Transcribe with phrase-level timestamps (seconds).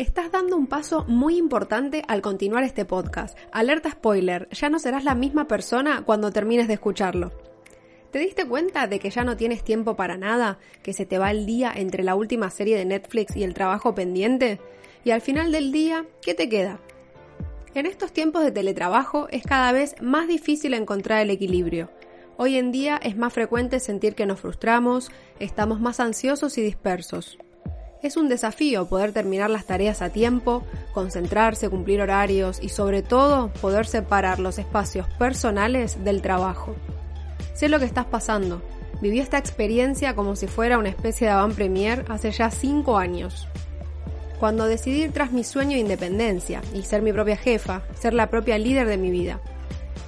[0.00, 3.36] Estás dando un paso muy importante al continuar este podcast.
[3.52, 7.32] Alerta spoiler, ya no serás la misma persona cuando termines de escucharlo.
[8.10, 10.58] ¿Te diste cuenta de que ya no tienes tiempo para nada?
[10.82, 13.94] ¿Que se te va el día entre la última serie de Netflix y el trabajo
[13.94, 14.58] pendiente?
[15.04, 16.80] Y al final del día, ¿qué te queda?
[17.74, 21.90] En estos tiempos de teletrabajo es cada vez más difícil encontrar el equilibrio.
[22.38, 27.36] Hoy en día es más frecuente sentir que nos frustramos, estamos más ansiosos y dispersos.
[28.02, 30.62] Es un desafío poder terminar las tareas a tiempo,
[30.94, 36.74] concentrarse, cumplir horarios y sobre todo poder separar los espacios personales del trabajo.
[37.52, 38.62] Sé lo que estás pasando.
[39.02, 43.46] Viví esta experiencia como si fuera una especie de avant premier hace ya cinco años.
[44.38, 48.56] Cuando decidí tras mi sueño de independencia y ser mi propia jefa, ser la propia
[48.56, 49.40] líder de mi vida.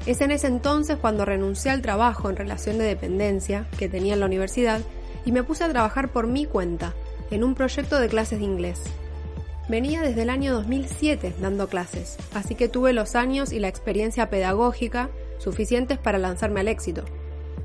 [0.06, 4.20] Es en ese entonces cuando renuncié al trabajo en relación de dependencia que tenía en
[4.20, 4.80] la universidad
[5.26, 6.94] y me puse a trabajar por mi cuenta,
[7.32, 8.82] en un proyecto de clases de inglés.
[9.68, 14.28] Venía desde el año 2007 dando clases, así que tuve los años y la experiencia
[14.28, 15.08] pedagógica
[15.38, 17.04] suficientes para lanzarme al éxito.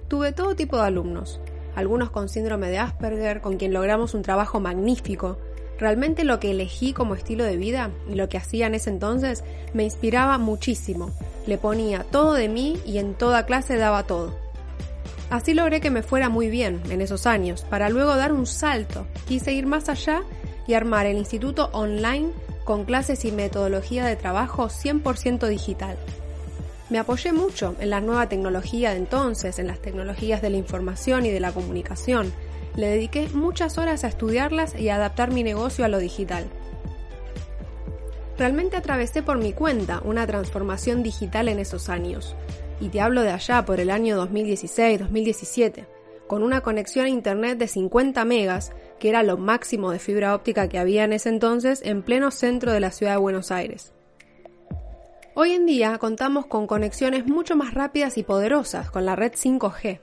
[0.07, 1.41] Tuve todo tipo de alumnos,
[1.75, 5.37] algunos con síndrome de Asperger, con quien logramos un trabajo magnífico.
[5.77, 9.43] Realmente lo que elegí como estilo de vida y lo que hacía en ese entonces
[9.73, 11.11] me inspiraba muchísimo.
[11.45, 14.46] Le ponía todo de mí y en toda clase daba todo.
[15.30, 19.08] Así logré que me fuera muy bien en esos años, para luego dar un salto.
[19.28, 20.23] Quise ir más allá
[20.67, 22.31] y armar el instituto online
[22.64, 25.98] con clases y metodología de trabajo 100% digital.
[26.89, 31.25] Me apoyé mucho en la nueva tecnología de entonces, en las tecnologías de la información
[31.25, 32.31] y de la comunicación.
[32.78, 36.45] Le dediqué muchas horas a estudiarlas y a adaptar mi negocio a lo digital.
[38.38, 42.36] Realmente atravesé por mi cuenta una transformación digital en esos años
[42.80, 45.86] y te hablo de allá por el año 2016-2017,
[46.28, 50.67] con una conexión a Internet de 50 megas, que era lo máximo de fibra óptica
[50.67, 53.94] que había en ese entonces en pleno centro de la ciudad de Buenos Aires.
[55.33, 59.99] Hoy en día contamos con conexiones mucho más rápidas y poderosas con la red 5G.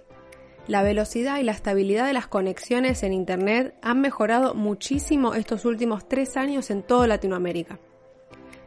[0.68, 6.08] La velocidad y la estabilidad de las conexiones en Internet han mejorado muchísimo estos últimos
[6.08, 7.80] tres años en toda Latinoamérica.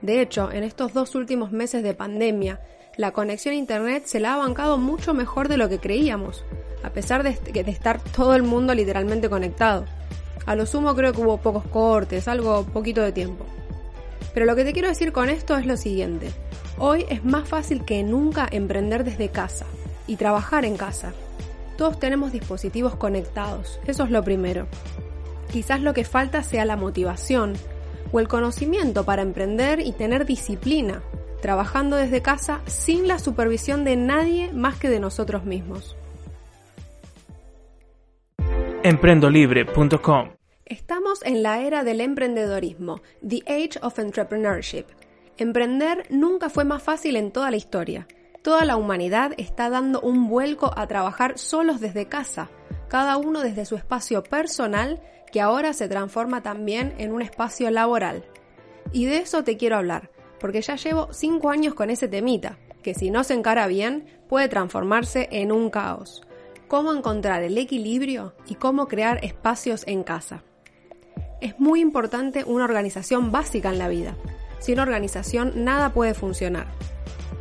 [0.02, 2.62] De hecho, en estos dos últimos meses de pandemia,
[2.98, 6.44] la conexión a Internet se la ha bancado mucho mejor de lo que creíamos,
[6.84, 9.86] a pesar de, de, estar todo el mundo literalmente conectado.
[10.46, 13.46] A lo sumo creo que hubo pocos cortes, algo poquito de tiempo.
[14.34, 16.32] Pero lo que te quiero decir con esto es lo siguiente.
[16.78, 19.66] Hoy es más fácil que nunca emprender desde casa
[20.06, 21.14] y trabajar en casa.
[21.76, 24.68] Todos tenemos dispositivos conectados, eso es lo primero.
[25.52, 27.54] Quizás lo que falta sea la motivación
[28.12, 31.02] o el conocimiento para emprender y tener disciplina,
[31.42, 35.96] trabajando desde casa sin la supervisión de nadie más que de nosotros mismos.
[38.84, 40.30] Emprendolibre.com
[40.66, 44.86] Estamos en la era del emprendedorismo, The Age of Entrepreneurship.
[45.38, 48.08] Emprender nunca fue más fácil en toda la historia.
[48.42, 52.50] Toda la humanidad está dando un vuelco a trabajar solos desde casa,
[52.88, 58.24] cada uno desde su espacio personal que ahora se transforma también en un espacio laboral.
[58.92, 60.10] Y de eso te quiero hablar,
[60.40, 64.48] porque ya llevo 5 años con ese temita, que si no se encara bien puede
[64.48, 66.22] transformarse en un caos.
[66.68, 70.44] Cómo encontrar el equilibrio y cómo crear espacios en casa.
[71.40, 74.16] Es muy importante una organización básica en la vida.
[74.60, 76.68] Sin organización nada puede funcionar.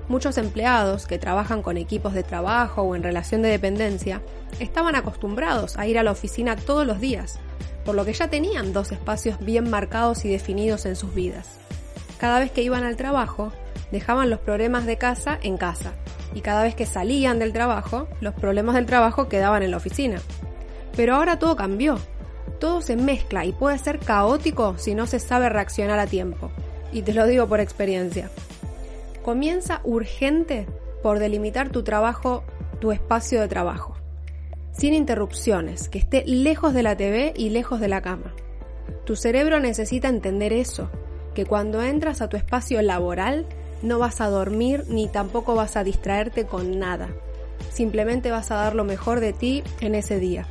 [0.08, 4.22] Muchos empleados que trabajan con equipos de trabajo o en relación de dependencia
[4.60, 7.40] estaban acostumbrados a ir a la oficina todos los días,
[7.84, 11.58] por lo que ya tenían dos espacios bien marcados y definidos en sus vidas.
[12.18, 13.52] Cada vez que iban al trabajo,
[13.90, 15.92] dejaban los problemas de casa en casa,
[16.34, 20.20] y cada vez que salían del trabajo, los problemas del trabajo quedaban en la oficina.
[20.94, 21.98] Pero ahora todo cambió.
[22.60, 26.50] Todo se mezcla y puede ser caótico si no se sabe reaccionar a tiempo.
[26.92, 28.30] Y te lo digo por experiencia.
[29.26, 30.68] Comienza urgente
[31.02, 32.44] por delimitar tu trabajo,
[32.78, 33.96] tu espacio de trabajo.
[34.70, 38.36] Sin interrupciones, que esté lejos de la TV y lejos de la cama.
[39.04, 40.90] Tu cerebro necesita entender eso,
[41.34, 43.46] que cuando entras a tu espacio laboral
[43.82, 47.08] no vas a dormir ni tampoco vas a distraerte con nada.
[47.72, 50.46] Simplemente vas a dar lo mejor de ti en ese día.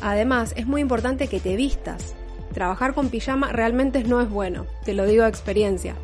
[0.00, 2.14] Además, es muy importante que te vistas.
[2.54, 5.96] Trabajar con pijama realmente no es bueno, te lo digo de experiencia.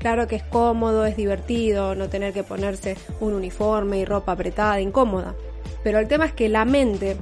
[0.00, 4.80] Claro que es cómodo, es divertido no tener que ponerse un uniforme y ropa apretada,
[4.80, 5.34] incómoda.
[5.84, 7.18] Pero el tema es que la mente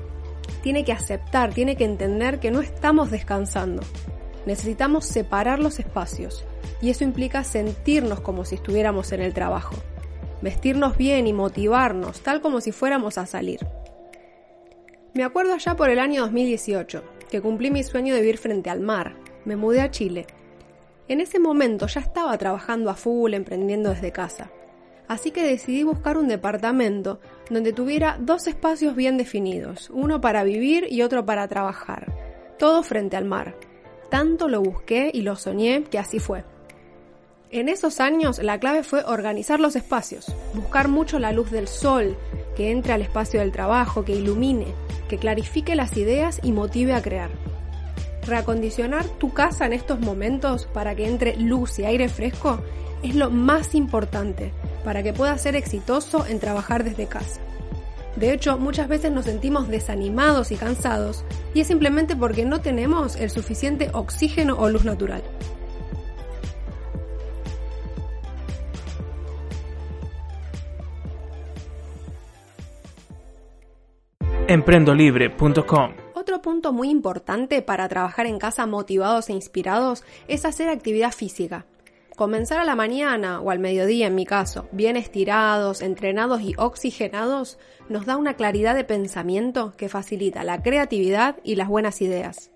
[0.63, 3.83] tiene que aceptar, tiene que entender que no estamos descansando,
[4.47, 6.45] necesitamos separar los espacios
[6.81, 9.75] y eso implica sentirnos como si estuviéramos en el trabajo,
[10.41, 13.59] vestirnos bien y motivarnos tal como si fuéramos a salir.
[15.15, 18.81] Me acuerdo allá por el año 2018, que cumplí mi sueño de vivir frente al
[18.81, 19.17] mar.
[19.45, 20.27] Me mudé a Chile
[21.09, 24.51] En ese momento ya estaba trabajando a full, emprendiendo desde casa.
[25.09, 27.19] Así que decidí buscar un departamento
[27.49, 32.13] donde tuviera dos espacios bien definidos, uno para vivir y otro para trabajar,
[32.59, 33.57] todo frente al mar.
[34.11, 36.45] Tanto lo busqué y lo soñé que así fue.
[37.51, 42.19] En esos años la clave fue organizar los espacios, buscar mucho la luz del sol,
[42.55, 44.67] que entre al espacio del trabajo, que ilumine,
[45.09, 47.31] que clarifique las ideas y motive a crear.
[48.29, 52.61] Reacondicionar tu casa en estos momentos para que entre luz y aire fresco
[53.03, 54.53] es lo más importante
[54.85, 57.41] para que puedas ser exitoso en trabajar desde casa.
[58.17, 63.17] De hecho, muchas veces nos sentimos desanimados y cansados y es simplemente porque no tenemos
[63.17, 65.23] el suficiente oxígeno o luz natural.
[74.51, 76.08] emprendolibre.com.
[76.49, 81.67] Punto muy importante para trabajar en casa motivados e inspirados es hacer actividad física.
[82.17, 87.59] Comenzar a la mañana o al mediodía en mi caso, bien estirados, entrenados y oxigenados,
[87.91, 92.51] nos da una claridad de pensamiento que facilita la creatividad y las buenas ideas.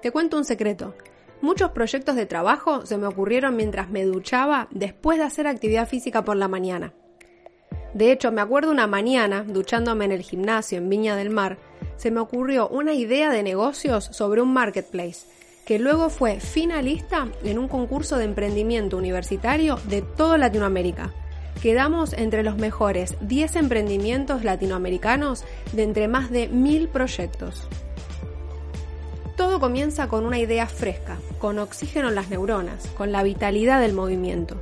[0.00, 0.94] Te cuento un secreto.
[1.42, 6.24] Muchos proyectos de trabajo se me ocurrieron mientras me duchaba después de hacer actividad física
[6.24, 6.94] por la mañana.
[7.96, 11.58] De hecho, me acuerdo una mañana, duchándome en el gimnasio en Viña del Mar,
[11.96, 15.26] se me ocurrió una idea de negocios sobre un marketplace,
[15.64, 21.12] que luego fue finalista en un concurso de emprendimiento universitario de toda Latinoamérica.
[21.60, 27.66] Quedamos entre los mejores 10 emprendimientos latinoamericanos de entre más de mil proyectos.
[29.36, 33.92] Todo comienza con una idea fresca, con oxígeno en las neuronas, con la vitalidad del
[33.92, 34.60] movimiento.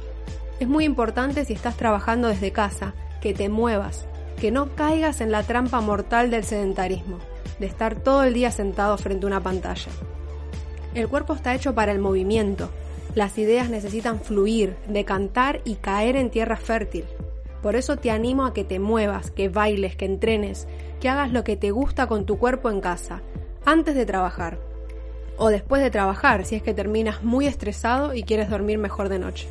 [0.58, 4.06] Es muy importante si estás trabajando desde casa que te muevas,
[4.44, 7.16] que no caigas en la trampa mortal del sedentarismo,
[7.58, 9.90] de estar todo el día sentado frente a una pantalla.
[10.94, 12.68] El cuerpo está hecho para el movimiento,
[13.14, 17.06] las ideas necesitan fluir, decantar y caer en tierra fértil.
[17.62, 20.68] Por eso te animo a que te muevas, que bailes, que entrenes,
[21.00, 23.22] que hagas lo que te gusta con tu cuerpo en casa,
[23.64, 24.58] antes de trabajar.
[25.38, 29.20] O después de trabajar, si es que terminas muy estresado y quieres dormir mejor de
[29.20, 29.48] noche.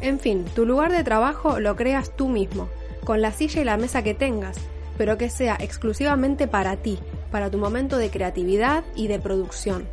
[0.00, 2.68] En fin, tu lugar de trabajo lo creas tú mismo,
[3.06, 4.58] con la silla y la mesa que tengas,
[4.98, 6.98] pero que sea exclusivamente para ti,
[7.30, 9.88] para tu momento de creatividad y de producción.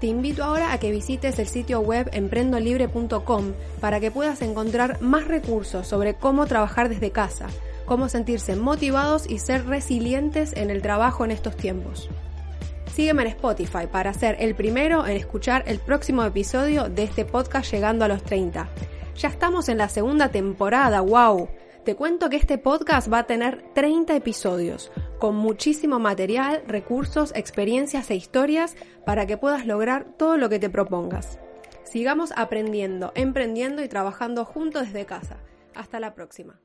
[0.00, 5.28] Te invito ahora a que visites el sitio web emprendolibre.com para que puedas encontrar más
[5.28, 7.46] recursos sobre cómo trabajar desde casa,
[7.86, 12.10] cómo sentirse motivados y ser resilientes en el trabajo en estos tiempos.
[12.92, 17.72] Sígueme en Spotify para ser el primero en escuchar el próximo episodio de este podcast
[17.72, 18.68] Llegando a los 30.
[19.16, 21.48] Ya estamos en la segunda temporada, wow.
[21.84, 28.10] Te cuento que este podcast va a tener 30 episodios, con muchísimo material, recursos, experiencias
[28.10, 31.38] e historias para que puedas lograr todo lo que te propongas.
[31.84, 35.36] Sigamos aprendiendo, emprendiendo y trabajando juntos desde casa.
[35.74, 36.58] Hasta la próxima.